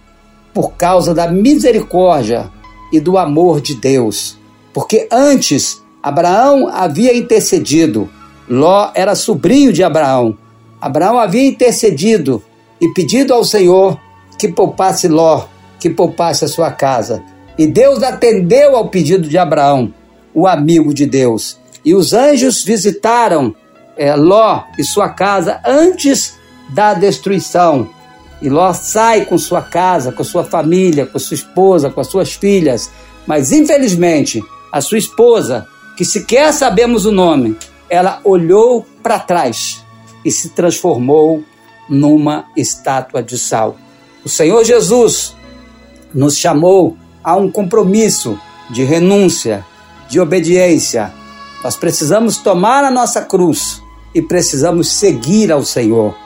por 0.55 0.73
causa 0.73 1.15
da 1.15 1.29
misericórdia 1.31 2.51
e 2.93 2.99
do 2.99 3.19
amor 3.19 3.61
de 3.61 3.75
Deus. 3.75 4.39
Porque 4.73 5.07
antes 5.13 5.83
Abraão 6.03 6.69
havia 6.69 7.17
intercedido, 7.17 8.09
Ló 8.49 8.91
era 8.95 9.15
sobrinho 9.15 9.73
de 9.73 9.83
Abraão. 9.83 10.37
Abraão 10.81 11.19
havia 11.19 11.47
intercedido 11.47 12.43
e 12.81 12.89
pedido 12.93 13.33
ao 13.33 13.45
Senhor 13.45 13.99
que 14.39 14.49
poupasse 14.49 15.09
Ló, 15.09 15.47
que 15.81 15.89
poupasse 15.89 16.45
a 16.45 16.49
sua 16.49 16.71
casa. 16.71 17.23
E 17.59 17.67
Deus 17.67 18.03
atendeu 18.03 18.77
ao 18.77 18.89
pedido 18.89 19.29
de 19.29 19.39
Abraão, 19.39 19.93
o 20.35 20.47
amigo 20.47 20.93
de 20.93 21.07
Deus. 21.07 21.59
E 21.85 21.95
os 21.95 22.13
anjos 22.13 22.63
visitaram 22.63 23.55
é, 23.97 24.15
Ló 24.15 24.65
e 24.79 24.85
sua 24.85 25.09
casa 25.09 25.61
antes 25.65 26.35
da 26.69 26.93
destruição. 26.93 27.89
E 28.43 28.51
Ló 28.51 28.75
sai 28.75 29.25
com 29.25 29.39
sua 29.39 29.63
casa, 29.63 30.13
com 30.13 30.23
sua 30.23 30.45
família, 30.45 31.07
com 31.07 31.19
sua 31.19 31.35
esposa, 31.35 31.89
com 31.89 32.01
as 32.01 32.09
suas 32.09 32.35
filhas. 32.35 32.91
Mas 33.27 33.51
infelizmente, 33.53 34.45
a 34.71 34.83
sua 34.83 34.99
esposa, 34.99 35.67
que 35.97 36.05
sequer 36.05 36.53
sabemos 36.53 37.07
o 37.07 37.13
nome, 37.13 37.57
ela 37.89 38.21
olhou 38.23 38.85
para 39.03 39.19
trás 39.19 39.86
e 40.27 40.31
se 40.33 40.49
transformou 40.49 41.45
numa 41.89 42.47
estátua 42.57 43.23
de 43.23 43.39
sal. 43.39 43.77
O 44.25 44.29
Senhor 44.29 44.65
Jesus 44.65 45.37
nos 46.13 46.37
chamou 46.37 46.97
a 47.23 47.37
um 47.37 47.49
compromisso 47.49 48.37
de 48.69 48.83
renúncia, 48.83 49.65
de 50.09 50.19
obediência. 50.19 51.15
Nós 51.63 51.77
precisamos 51.77 52.39
tomar 52.39 52.83
a 52.83 52.91
nossa 52.91 53.23
cruz 53.23 53.81
e 54.13 54.21
precisamos 54.21 54.91
seguir 54.91 55.53
ao 55.53 55.65
Senhor. 55.65 56.17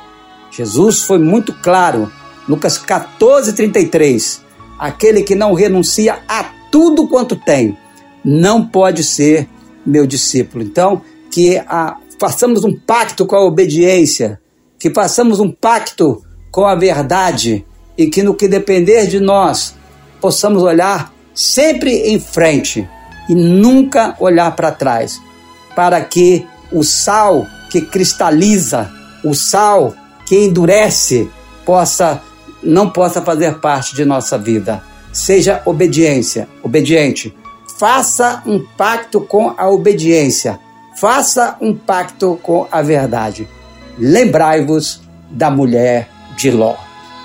Jesus 0.50 1.02
foi 1.02 1.18
muito 1.18 1.52
claro, 1.52 2.10
Lucas 2.48 2.78
14, 2.78 3.52
33. 3.52 4.42
Aquele 4.78 5.22
que 5.22 5.34
não 5.34 5.52
renuncia 5.52 6.20
a 6.26 6.44
tudo 6.70 7.06
quanto 7.06 7.36
tem, 7.36 7.76
não 8.24 8.66
pode 8.66 9.04
ser 9.04 9.46
meu 9.84 10.06
discípulo. 10.06 10.64
Então, 10.64 11.02
que 11.30 11.58
a, 11.58 11.96
façamos 12.20 12.64
um 12.64 12.76
pacto 12.76 13.24
com 13.24 13.34
a 13.34 13.42
obediência, 13.42 14.38
que 14.78 14.90
façamos 14.90 15.40
um 15.40 15.50
pacto 15.50 16.22
com 16.50 16.66
a 16.66 16.74
verdade 16.74 17.64
e 17.96 18.08
que 18.08 18.22
no 18.22 18.34
que 18.34 18.46
depender 18.46 19.06
de 19.06 19.18
nós 19.18 19.74
possamos 20.20 20.62
olhar 20.62 21.14
sempre 21.34 22.10
em 22.10 22.20
frente 22.20 22.86
e 23.26 23.34
nunca 23.34 24.14
olhar 24.20 24.54
para 24.54 24.70
trás, 24.70 25.18
para 25.74 25.98
que 26.02 26.46
o 26.70 26.84
sal 26.84 27.46
que 27.70 27.80
cristaliza, 27.80 28.92
o 29.24 29.34
sal 29.34 29.94
que 30.26 30.44
endurece, 30.44 31.30
possa 31.64 32.22
não 32.62 32.90
possa 32.90 33.22
fazer 33.22 33.58
parte 33.60 33.94
de 33.94 34.04
nossa 34.04 34.36
vida. 34.36 34.82
Seja 35.10 35.62
obediência, 35.64 36.46
obediente. 36.62 37.34
faça 37.78 38.42
um 38.44 38.62
pacto 38.76 39.22
com 39.22 39.54
a 39.56 39.70
obediência, 39.70 40.60
faça 41.00 41.56
um 41.62 41.74
pacto 41.74 42.38
com 42.42 42.68
a 42.70 42.82
verdade. 42.82 43.48
Lembrai-vos 43.98 45.00
da 45.30 45.50
mulher 45.50 46.10
de 46.36 46.50
Ló, 46.50 46.74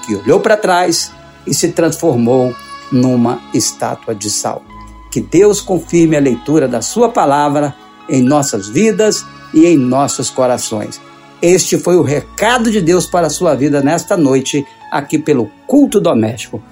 que 0.05 0.15
olhou 0.15 0.39
para 0.39 0.55
trás 0.55 1.11
e 1.45 1.53
se 1.53 1.73
transformou 1.73 2.55
numa 2.89 3.41
estátua 3.53 4.15
de 4.15 4.29
sal. 4.29 4.63
Que 5.11 5.19
Deus 5.19 5.59
confirme 5.59 6.15
a 6.15 6.21
leitura 6.21 6.69
da 6.69 6.81
Sua 6.81 7.09
palavra 7.09 7.75
em 8.07 8.21
nossas 8.21 8.69
vidas 8.69 9.25
e 9.53 9.65
em 9.65 9.75
nossos 9.75 10.29
corações. 10.29 11.01
Este 11.41 11.77
foi 11.77 11.97
o 11.97 12.01
recado 12.01 12.71
de 12.71 12.79
Deus 12.79 13.05
para 13.05 13.27
a 13.27 13.29
sua 13.29 13.55
vida 13.55 13.81
nesta 13.81 14.15
noite, 14.15 14.65
aqui 14.89 15.19
pelo 15.19 15.51
Culto 15.67 15.99
Doméstico. 15.99 16.63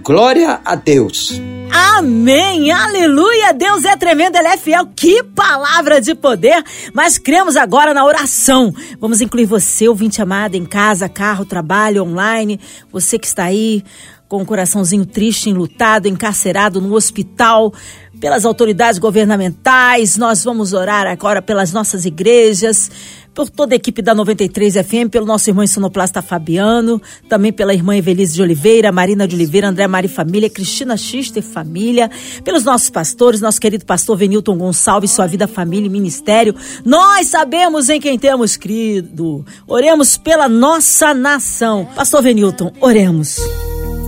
Glória 0.00 0.58
a 0.64 0.74
Deus. 0.74 1.38
Amém, 1.70 2.70
aleluia, 2.70 3.52
Deus 3.52 3.84
é 3.84 3.94
tremendo, 3.94 4.36
Ele 4.36 4.48
é 4.48 4.56
fiel, 4.56 4.86
que 4.96 5.22
palavra 5.22 6.00
de 6.00 6.14
poder, 6.14 6.64
mas 6.94 7.18
cremos 7.18 7.56
agora 7.56 7.92
na 7.92 8.04
oração, 8.04 8.74
vamos 8.98 9.20
incluir 9.20 9.44
você, 9.44 9.88
ouvinte 9.88 10.20
amado, 10.20 10.54
em 10.54 10.64
casa, 10.64 11.08
carro, 11.08 11.44
trabalho, 11.44 12.04
online, 12.04 12.58
você 12.90 13.18
que 13.18 13.26
está 13.26 13.44
aí 13.44 13.84
com 14.28 14.40
o 14.40 14.46
coraçãozinho 14.46 15.04
triste, 15.04 15.50
enlutado, 15.50 16.08
encarcerado 16.08 16.80
no 16.80 16.94
hospital, 16.94 17.70
pelas 18.18 18.46
autoridades 18.46 18.98
governamentais, 18.98 20.16
nós 20.16 20.42
vamos 20.42 20.72
orar 20.72 21.06
agora 21.06 21.42
pelas 21.42 21.70
nossas 21.70 22.06
igrejas, 22.06 22.90
por 23.34 23.48
toda 23.48 23.74
a 23.74 23.76
equipe 23.76 24.02
da 24.02 24.14
93 24.14 24.74
FM, 24.74 25.10
pelo 25.10 25.24
nosso 25.24 25.48
irmão 25.48 25.66
sonoplasta 25.66 26.20
Fabiano, 26.20 27.00
também 27.28 27.52
pela 27.52 27.72
irmã 27.72 27.96
Evelise 27.96 28.34
de 28.34 28.42
Oliveira, 28.42 28.92
Marina 28.92 29.26
de 29.26 29.34
Oliveira, 29.34 29.68
André 29.68 29.86
Mari 29.86 30.08
Família, 30.08 30.50
Cristina 30.50 30.96
Xister 30.96 31.42
Família, 31.42 32.10
pelos 32.44 32.64
nossos 32.64 32.90
pastores, 32.90 33.40
nosso 33.40 33.60
querido 33.60 33.86
pastor 33.86 34.16
Venilton 34.16 34.56
Gonçalves, 34.56 35.10
sua 35.10 35.26
vida, 35.26 35.48
família 35.48 35.86
e 35.86 35.90
ministério. 35.90 36.54
Nós 36.84 37.28
sabemos 37.28 37.88
em 37.88 38.00
quem 38.00 38.18
temos 38.18 38.56
crido. 38.56 39.44
Oremos 39.66 40.16
pela 40.16 40.48
nossa 40.48 41.14
nação. 41.14 41.88
Pastor 41.94 42.22
Venilton, 42.22 42.72
oremos. 42.80 43.36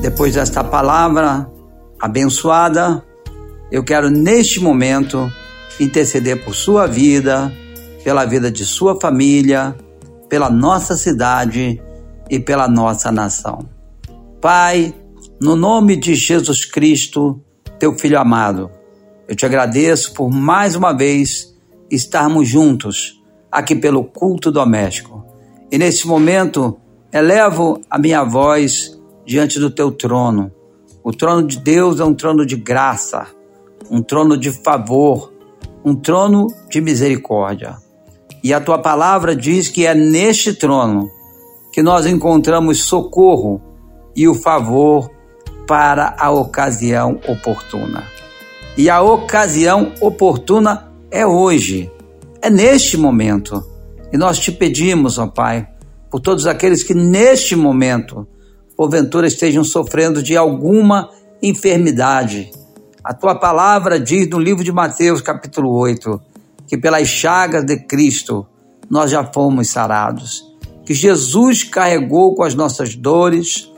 Depois 0.03 0.35
desta 0.35 0.63
palavra 0.63 1.49
abençoada, 1.99 3.03
eu 3.73 3.83
quero 3.83 4.11
neste 4.11 4.61
momento 4.61 5.33
interceder 5.81 6.45
por 6.45 6.55
sua 6.55 6.87
vida, 6.87 7.51
pela 8.05 8.27
vida 8.27 8.51
de 8.53 8.67
sua 8.67 9.01
família, 9.01 9.75
pela 10.29 10.51
nossa 10.51 10.95
cidade 10.95 11.83
e 12.31 12.39
pela 12.39 12.69
nossa 12.69 13.11
nação. 13.11 13.67
Pai, 14.43 14.95
no 15.41 15.57
nome 15.57 15.97
de 15.97 16.15
Jesus 16.15 16.67
Cristo, 16.67 17.41
teu 17.79 17.97
filho 17.99 18.21
amado, 18.21 18.71
eu 19.27 19.35
te 19.35 19.47
agradeço 19.47 20.13
por 20.13 20.31
mais 20.31 20.77
uma 20.77 20.93
vez 20.93 21.57
estarmos 21.91 22.47
juntos 22.47 23.23
aqui 23.51 23.75
pelo 23.75 24.05
culto 24.05 24.53
doméstico. 24.53 25.25
E 25.73 25.79
nesse 25.79 26.07
momento, 26.07 26.77
elevo 27.11 27.81
a 27.89 27.99
minha 27.99 28.23
voz 28.23 29.01
diante 29.25 29.59
do 29.59 29.71
teu 29.71 29.91
trono. 29.91 30.53
O 31.03 31.11
trono 31.11 31.47
de 31.47 31.59
Deus 31.59 32.01
é 32.01 32.05
um 32.05 32.15
trono 32.15 32.45
de 32.45 32.57
graça, 32.57 33.27
um 33.91 34.03
trono 34.03 34.37
de 34.37 34.51
favor, 34.51 35.33
um 35.83 35.95
trono 35.95 36.49
de 36.69 36.81
misericórdia. 36.83 37.84
E 38.45 38.53
a 38.53 38.61
tua 38.61 38.79
palavra 38.79 39.35
diz 39.35 39.71
que 39.71 39.87
é 39.87 39.95
neste 39.95 40.53
trono 40.53 41.11
que 41.73 41.83
nós 41.83 42.05
encontramos 42.05 42.85
socorro 42.85 43.59
e 44.15 44.29
o 44.29 44.35
favor 44.35 45.11
para 45.67 46.15
a 46.19 46.31
ocasião 46.31 47.19
oportuna. 47.27 48.05
E 48.77 48.91
a 48.91 49.01
ocasião 49.01 49.95
oportuna 49.99 50.93
é 51.11 51.27
hoje, 51.27 51.91
é 52.43 52.51
neste 52.51 52.99
momento. 52.99 53.65
E 54.13 54.19
nós 54.19 54.39
te 54.39 54.53
pedimos, 54.53 55.17
ó 55.17 55.27
Pai, 55.27 55.67
por 56.11 56.21
todos 56.21 56.47
aqueles 56.47 56.83
que 56.83 56.93
neste 56.93 57.57
momento, 57.57 58.29
porventura, 58.77 59.27
estejam 59.27 59.65
sofrendo 59.65 60.23
de 60.23 60.37
alguma 60.37 61.09
enfermidade. 61.43 62.51
A 63.03 63.15
tua 63.15 63.37
palavra 63.37 63.99
diz 63.99 64.29
no 64.29 64.39
livro 64.39 64.63
de 64.63 64.71
Mateus, 64.71 65.23
capítulo 65.23 65.75
8, 65.79 66.34
que 66.67 66.79
pelas 66.79 67.09
chagas 67.09 67.65
de 67.65 67.77
Cristo 67.77 68.47
nós 68.91 69.11
já 69.11 69.25
fomos 69.25 69.71
sarados, 69.71 70.45
que 70.85 70.95
Jesus 70.95 71.65
carregou 71.65 72.35
com 72.35 72.43
as 72.43 72.55
nossas 72.55 72.95
dores, 72.95 73.71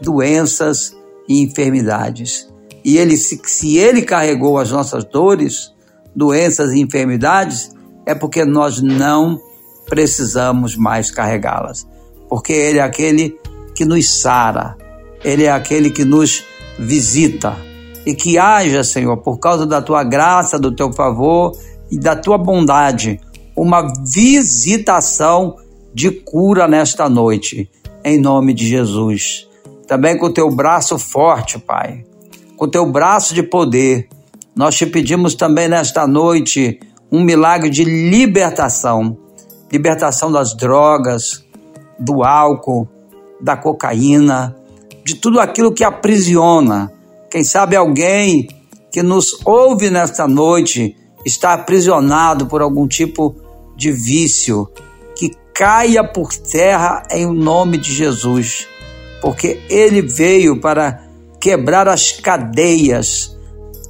doenças 0.00 0.96
e 1.28 1.42
enfermidades. 1.42 2.48
E 2.84 2.96
ele, 2.96 3.16
se, 3.16 3.40
se 3.44 3.76
ele 3.76 4.02
carregou 4.02 4.58
as 4.58 4.70
nossas 4.70 5.04
dores, 5.04 5.72
doenças 6.14 6.72
e 6.72 6.80
enfermidades, 6.80 7.74
é 8.06 8.14
porque 8.14 8.44
nós 8.44 8.80
não 8.80 9.40
precisamos 9.86 10.76
mais 10.76 11.10
carregá-las. 11.10 11.86
Porque 12.28 12.52
ele 12.52 12.78
é 12.78 12.82
aquele 12.82 13.36
que 13.74 13.84
nos 13.84 14.20
sara, 14.20 14.76
ele 15.24 15.44
é 15.44 15.50
aquele 15.50 15.90
que 15.90 16.04
nos 16.04 16.44
visita. 16.78 17.56
E 18.04 18.14
que 18.14 18.36
haja, 18.36 18.82
Senhor, 18.82 19.16
por 19.18 19.38
causa 19.38 19.64
da 19.64 19.80
tua 19.80 20.02
graça, 20.02 20.58
do 20.58 20.74
teu 20.74 20.92
favor 20.92 21.52
e 21.92 21.98
da 21.98 22.16
tua 22.16 22.36
bondade, 22.36 23.20
uma 23.54 23.92
visitação 24.04 25.56
de 25.94 26.10
cura 26.10 26.66
nesta 26.66 27.08
noite, 27.08 27.70
em 28.04 28.18
nome 28.18 28.52
de 28.52 28.66
Jesus. 28.66 29.46
Também 29.86 30.18
com 30.18 30.26
o 30.26 30.32
teu 30.32 30.50
braço 30.50 30.98
forte, 30.98 31.58
Pai, 31.58 32.04
com 32.56 32.64
o 32.64 32.70
teu 32.70 32.90
braço 32.90 33.34
de 33.34 33.42
poder, 33.44 34.08
nós 34.56 34.74
te 34.74 34.86
pedimos 34.86 35.34
também 35.34 35.68
nesta 35.68 36.06
noite 36.06 36.80
um 37.10 37.22
milagre 37.22 37.70
de 37.70 37.84
libertação 37.84 39.18
libertação 39.72 40.30
das 40.30 40.54
drogas, 40.54 41.42
do 41.98 42.22
álcool, 42.22 42.86
da 43.40 43.56
cocaína, 43.56 44.54
de 45.02 45.14
tudo 45.14 45.40
aquilo 45.40 45.72
que 45.72 45.82
aprisiona. 45.82 46.92
Quem 47.30 47.42
sabe 47.42 47.74
alguém 47.74 48.46
que 48.92 49.02
nos 49.02 49.34
ouve 49.46 49.88
nesta 49.88 50.28
noite 50.28 50.94
está 51.24 51.52
aprisionado 51.52 52.46
por 52.46 52.62
algum 52.62 52.86
tipo 52.86 53.34
de 53.76 53.92
vício, 53.92 54.68
que 55.16 55.32
caia 55.54 56.04
por 56.04 56.34
terra 56.34 57.02
em 57.10 57.26
nome 57.26 57.78
de 57.78 57.92
Jesus, 57.92 58.66
porque 59.20 59.60
ele 59.68 60.02
veio 60.02 60.60
para 60.60 61.06
quebrar 61.40 61.88
as 61.88 62.12
cadeias, 62.12 63.36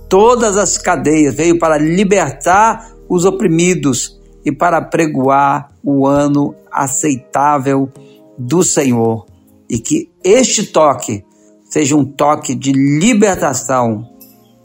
todas 0.08 0.56
as 0.56 0.78
cadeias, 0.78 1.34
veio 1.34 1.58
para 1.58 1.78
libertar 1.78 2.92
os 3.08 3.24
oprimidos 3.24 4.20
e 4.44 4.50
para 4.50 4.80
pregoar 4.80 5.70
o 5.82 6.06
ano 6.06 6.54
aceitável 6.70 7.90
do 8.38 8.62
Senhor. 8.62 9.26
E 9.68 9.78
que 9.78 10.10
este 10.24 10.64
toque 10.64 11.24
seja 11.64 11.96
um 11.96 12.04
toque 12.04 12.54
de 12.54 12.72
libertação, 12.72 14.08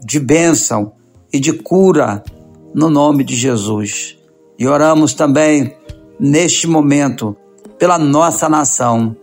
de 0.04 0.20
bênção 0.20 0.94
e 1.32 1.40
de 1.40 1.54
cura 1.54 2.24
no 2.74 2.90
nome 2.90 3.24
de 3.24 3.36
Jesus. 3.36 4.18
E 4.58 4.68
oramos 4.68 5.14
também 5.14 5.76
neste 6.20 6.68
momento 6.68 7.36
pela 7.78 7.98
nossa 7.98 8.50
nação. 8.50 9.16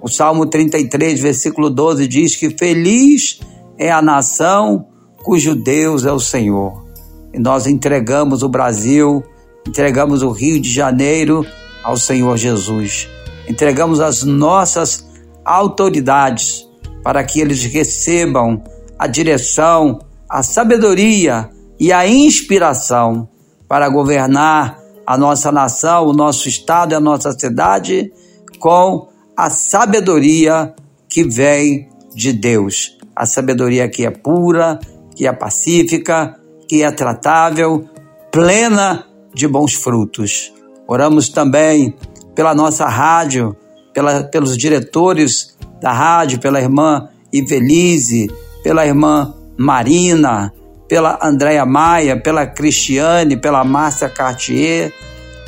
O 0.00 0.08
Salmo 0.08 0.46
33, 0.46 1.20
versículo 1.20 1.70
12 1.70 2.06
diz 2.06 2.36
que 2.36 2.50
feliz 2.50 3.40
é 3.78 3.90
a 3.90 4.02
nação 4.02 4.86
cujo 5.22 5.54
Deus 5.54 6.04
é 6.04 6.12
o 6.12 6.20
Senhor. 6.20 6.84
E 7.32 7.38
nós 7.38 7.66
entregamos 7.66 8.42
o 8.42 8.48
Brasil, 8.48 9.22
entregamos 9.66 10.22
o 10.22 10.30
Rio 10.30 10.60
de 10.60 10.70
Janeiro 10.70 11.46
ao 11.82 11.96
Senhor 11.96 12.36
Jesus. 12.36 13.08
Entregamos 13.48 14.00
as 14.00 14.22
nossas 14.22 15.08
autoridades 15.44 16.68
para 17.02 17.24
que 17.24 17.40
eles 17.40 17.64
recebam 17.64 18.62
a 18.98 19.06
direção, 19.06 20.00
a 20.28 20.42
sabedoria 20.42 21.50
e 21.82 21.92
a 21.92 22.06
inspiração 22.06 23.28
para 23.66 23.88
governar 23.88 24.78
a 25.04 25.18
nossa 25.18 25.50
nação, 25.50 26.06
o 26.06 26.12
nosso 26.12 26.48
estado 26.48 26.92
e 26.92 26.94
a 26.94 27.00
nossa 27.00 27.32
cidade 27.32 28.12
com 28.60 29.08
a 29.36 29.50
sabedoria 29.50 30.76
que 31.08 31.24
vem 31.24 31.88
de 32.14 32.32
Deus. 32.32 32.96
A 33.16 33.26
sabedoria 33.26 33.88
que 33.88 34.06
é 34.06 34.10
pura, 34.12 34.78
que 35.16 35.26
é 35.26 35.32
pacífica, 35.32 36.38
que 36.68 36.84
é 36.84 36.92
tratável, 36.92 37.84
plena 38.30 39.04
de 39.34 39.48
bons 39.48 39.74
frutos. 39.74 40.54
Oramos 40.86 41.30
também 41.30 41.96
pela 42.32 42.54
nossa 42.54 42.86
rádio, 42.86 43.56
pela, 43.92 44.22
pelos 44.22 44.56
diretores 44.56 45.58
da 45.80 45.92
rádio, 45.92 46.38
pela 46.38 46.60
irmã 46.60 47.08
Ivelise, 47.32 48.30
pela 48.62 48.86
irmã 48.86 49.34
Marina, 49.58 50.52
pela 50.92 51.18
Andréia 51.22 51.64
Maia, 51.64 52.20
pela 52.20 52.46
Cristiane, 52.46 53.38
pela 53.38 53.64
Márcia 53.64 54.10
Cartier, 54.10 54.92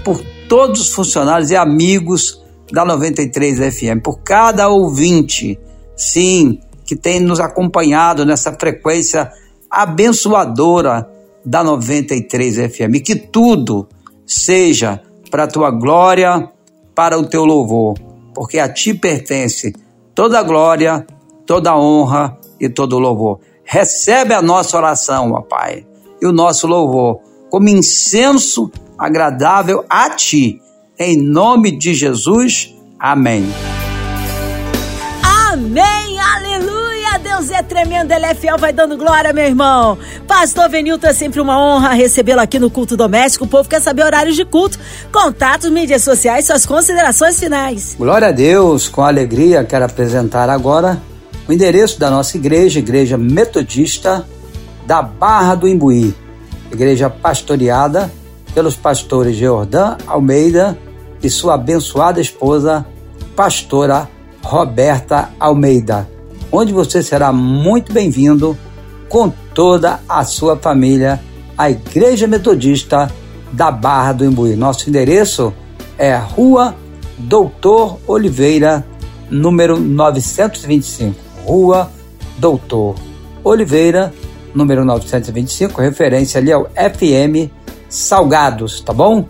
por 0.02 0.18
todos 0.48 0.80
os 0.80 0.90
funcionários 0.94 1.50
e 1.50 1.54
amigos 1.54 2.42
da 2.72 2.82
93 2.82 3.58
FM, 3.58 4.00
por 4.02 4.20
cada 4.20 4.70
ouvinte, 4.70 5.60
sim, 5.94 6.58
que 6.86 6.96
tem 6.96 7.20
nos 7.20 7.40
acompanhado 7.40 8.24
nessa 8.24 8.54
frequência 8.54 9.30
abençoadora 9.70 11.06
da 11.44 11.62
93 11.62 12.72
FM. 12.72 13.02
Que 13.04 13.14
tudo 13.14 13.86
seja 14.26 15.02
para 15.30 15.44
a 15.44 15.48
tua 15.48 15.70
glória, 15.70 16.48
para 16.94 17.18
o 17.18 17.26
teu 17.26 17.44
louvor, 17.44 17.98
porque 18.34 18.58
a 18.58 18.66
ti 18.66 18.94
pertence 18.94 19.74
toda 20.14 20.38
a 20.38 20.42
glória, 20.42 21.06
toda 21.44 21.72
a 21.72 21.78
honra 21.78 22.34
e 22.58 22.70
todo 22.70 22.96
o 22.96 22.98
louvor. 22.98 23.40
Recebe 23.64 24.34
a 24.34 24.42
nossa 24.42 24.76
oração, 24.76 25.32
ó 25.32 25.40
Pai, 25.40 25.86
e 26.20 26.26
o 26.26 26.32
nosso 26.32 26.66
louvor 26.66 27.20
como 27.50 27.68
incenso 27.68 28.70
agradável 28.98 29.84
a 29.88 30.10
ti. 30.10 30.60
Em 30.98 31.16
nome 31.16 31.70
de 31.76 31.94
Jesus. 31.94 32.74
Amém. 32.98 33.44
Amém, 35.22 36.18
aleluia, 36.18 37.18
Deus 37.22 37.50
é 37.50 37.62
tremendo, 37.62 38.10
Ele 38.10 38.26
é 38.26 38.34
fiel, 38.34 38.58
vai 38.58 38.72
dando 38.72 38.96
glória, 38.96 39.32
meu 39.32 39.44
irmão. 39.44 39.96
Pastor 40.26 40.68
Venilton, 40.68 41.06
é 41.06 41.12
sempre 41.12 41.40
uma 41.40 41.56
honra 41.58 41.90
recebê-lo 41.90 42.40
aqui 42.40 42.58
no 42.58 42.68
culto 42.68 42.96
doméstico. 42.96 43.44
O 43.44 43.48
povo 43.48 43.68
quer 43.68 43.80
saber 43.80 44.04
horários 44.04 44.34
de 44.34 44.44
culto, 44.44 44.78
contatos, 45.12 45.70
mídias 45.70 46.02
sociais, 46.02 46.46
suas 46.46 46.66
considerações 46.66 47.38
finais. 47.38 47.94
Glória 47.96 48.28
a 48.28 48.32
Deus, 48.32 48.88
com 48.88 49.02
alegria 49.02 49.62
quero 49.62 49.84
apresentar 49.84 50.50
agora 50.50 51.00
o 51.48 51.52
endereço 51.52 51.98
da 51.98 52.10
nossa 52.10 52.36
igreja, 52.36 52.78
Igreja 52.78 53.18
Metodista 53.18 54.26
da 54.86 55.02
Barra 55.02 55.54
do 55.54 55.68
Imbuí, 55.68 56.14
igreja 56.70 57.08
pastoreada 57.08 58.10
pelos 58.54 58.76
pastores 58.76 59.36
Jordã 59.36 59.96
Almeida 60.06 60.78
e 61.22 61.28
sua 61.30 61.54
abençoada 61.54 62.20
esposa, 62.20 62.84
pastora 63.34 64.08
Roberta 64.42 65.30
Almeida, 65.40 66.08
onde 66.52 66.72
você 66.72 67.02
será 67.02 67.32
muito 67.32 67.92
bem-vindo 67.92 68.56
com 69.08 69.32
toda 69.54 70.00
a 70.08 70.24
sua 70.24 70.56
família 70.56 71.20
à 71.56 71.70
Igreja 71.70 72.26
Metodista 72.26 73.10
da 73.52 73.70
Barra 73.70 74.12
do 74.12 74.24
Imbuí. 74.24 74.56
Nosso 74.56 74.88
endereço 74.88 75.52
é 75.96 76.16
Rua 76.16 76.74
Doutor 77.16 77.98
Oliveira, 78.06 78.84
número 79.30 79.78
925. 79.78 81.33
Rua 81.44 81.90
Doutor 82.38 82.96
Oliveira, 83.42 84.12
número 84.54 84.84
925, 84.84 85.80
referência 85.80 86.40
ali 86.40 86.50
ao 86.50 86.64
FM 86.70 87.50
Salgados, 87.88 88.80
tá 88.80 88.92
bom? 88.92 89.26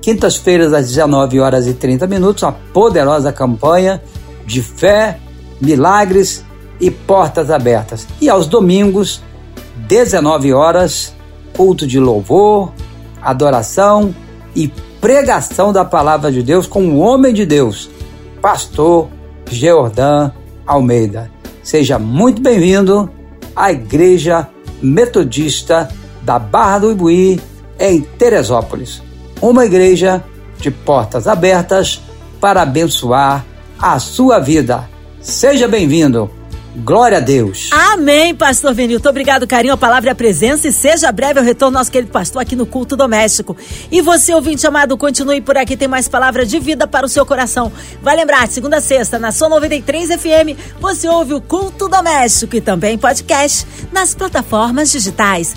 Quintas-feiras 0.00 0.72
às 0.72 0.86
19 0.88 1.40
horas 1.40 1.66
e 1.66 1.74
30 1.74 2.06
minutos, 2.06 2.42
uma 2.42 2.52
poderosa 2.72 3.32
campanha 3.32 4.02
de 4.46 4.62
fé, 4.62 5.18
milagres 5.60 6.44
e 6.80 6.90
portas 6.90 7.50
abertas. 7.50 8.06
E 8.20 8.28
aos 8.28 8.46
domingos, 8.46 9.22
19 9.88 10.52
horas, 10.52 11.14
culto 11.56 11.86
de 11.86 11.98
louvor, 11.98 12.72
adoração 13.20 14.14
e 14.54 14.68
pregação 15.00 15.72
da 15.72 15.84
palavra 15.84 16.30
de 16.30 16.42
Deus 16.42 16.66
com 16.66 16.84
o 16.88 16.98
homem 16.98 17.32
de 17.32 17.44
Deus, 17.44 17.90
pastor 18.40 19.08
Geordan 19.50 20.30
Almeida. 20.66 21.37
Seja 21.68 21.98
muito 21.98 22.40
bem-vindo 22.40 23.10
à 23.54 23.70
Igreja 23.70 24.48
Metodista 24.80 25.86
da 26.22 26.38
Barra 26.38 26.78
do 26.78 26.92
Ibuí, 26.92 27.38
em 27.78 28.00
Teresópolis. 28.00 29.02
Uma 29.38 29.66
igreja 29.66 30.24
de 30.58 30.70
portas 30.70 31.28
abertas 31.28 32.00
para 32.40 32.62
abençoar 32.62 33.44
a 33.78 33.98
sua 33.98 34.38
vida. 34.38 34.88
Seja 35.20 35.68
bem-vindo. 35.68 36.30
Glória 36.84 37.18
a 37.18 37.20
Deus. 37.20 37.70
Amém, 37.72 38.34
pastor 38.34 38.72
Venilton. 38.72 39.08
Obrigado, 39.08 39.46
carinho, 39.46 39.74
a 39.74 39.76
palavra 39.76 40.10
e 40.10 40.12
a 40.12 40.14
presença. 40.14 40.68
E 40.68 40.72
seja 40.72 41.10
breve 41.10 41.40
o 41.40 41.42
retorno 41.42 41.76
nosso 41.76 41.90
querido 41.90 42.12
pastor 42.12 42.40
aqui 42.40 42.54
no 42.54 42.66
culto 42.66 42.96
doméstico. 42.96 43.56
E 43.90 44.00
você, 44.00 44.32
ouvinte 44.32 44.66
amado, 44.66 44.96
continue 44.96 45.40
por 45.40 45.56
aqui, 45.56 45.76
tem 45.76 45.88
mais 45.88 46.08
palavra 46.08 46.46
de 46.46 46.58
vida 46.60 46.86
para 46.86 47.04
o 47.04 47.08
seu 47.08 47.26
coração. 47.26 47.72
Vai 48.00 48.16
lembrar, 48.16 48.46
segunda 48.46 48.76
a 48.76 48.80
sexta, 48.80 49.18
na 49.18 49.32
Som 49.32 49.48
93 49.48 50.20
FM, 50.20 50.58
você 50.80 51.08
ouve 51.08 51.34
o 51.34 51.40
culto 51.40 51.88
doméstico 51.88 52.54
e 52.54 52.60
também 52.60 52.96
podcast 52.96 53.66
nas 53.92 54.14
plataformas 54.14 54.92
digitais 54.92 55.56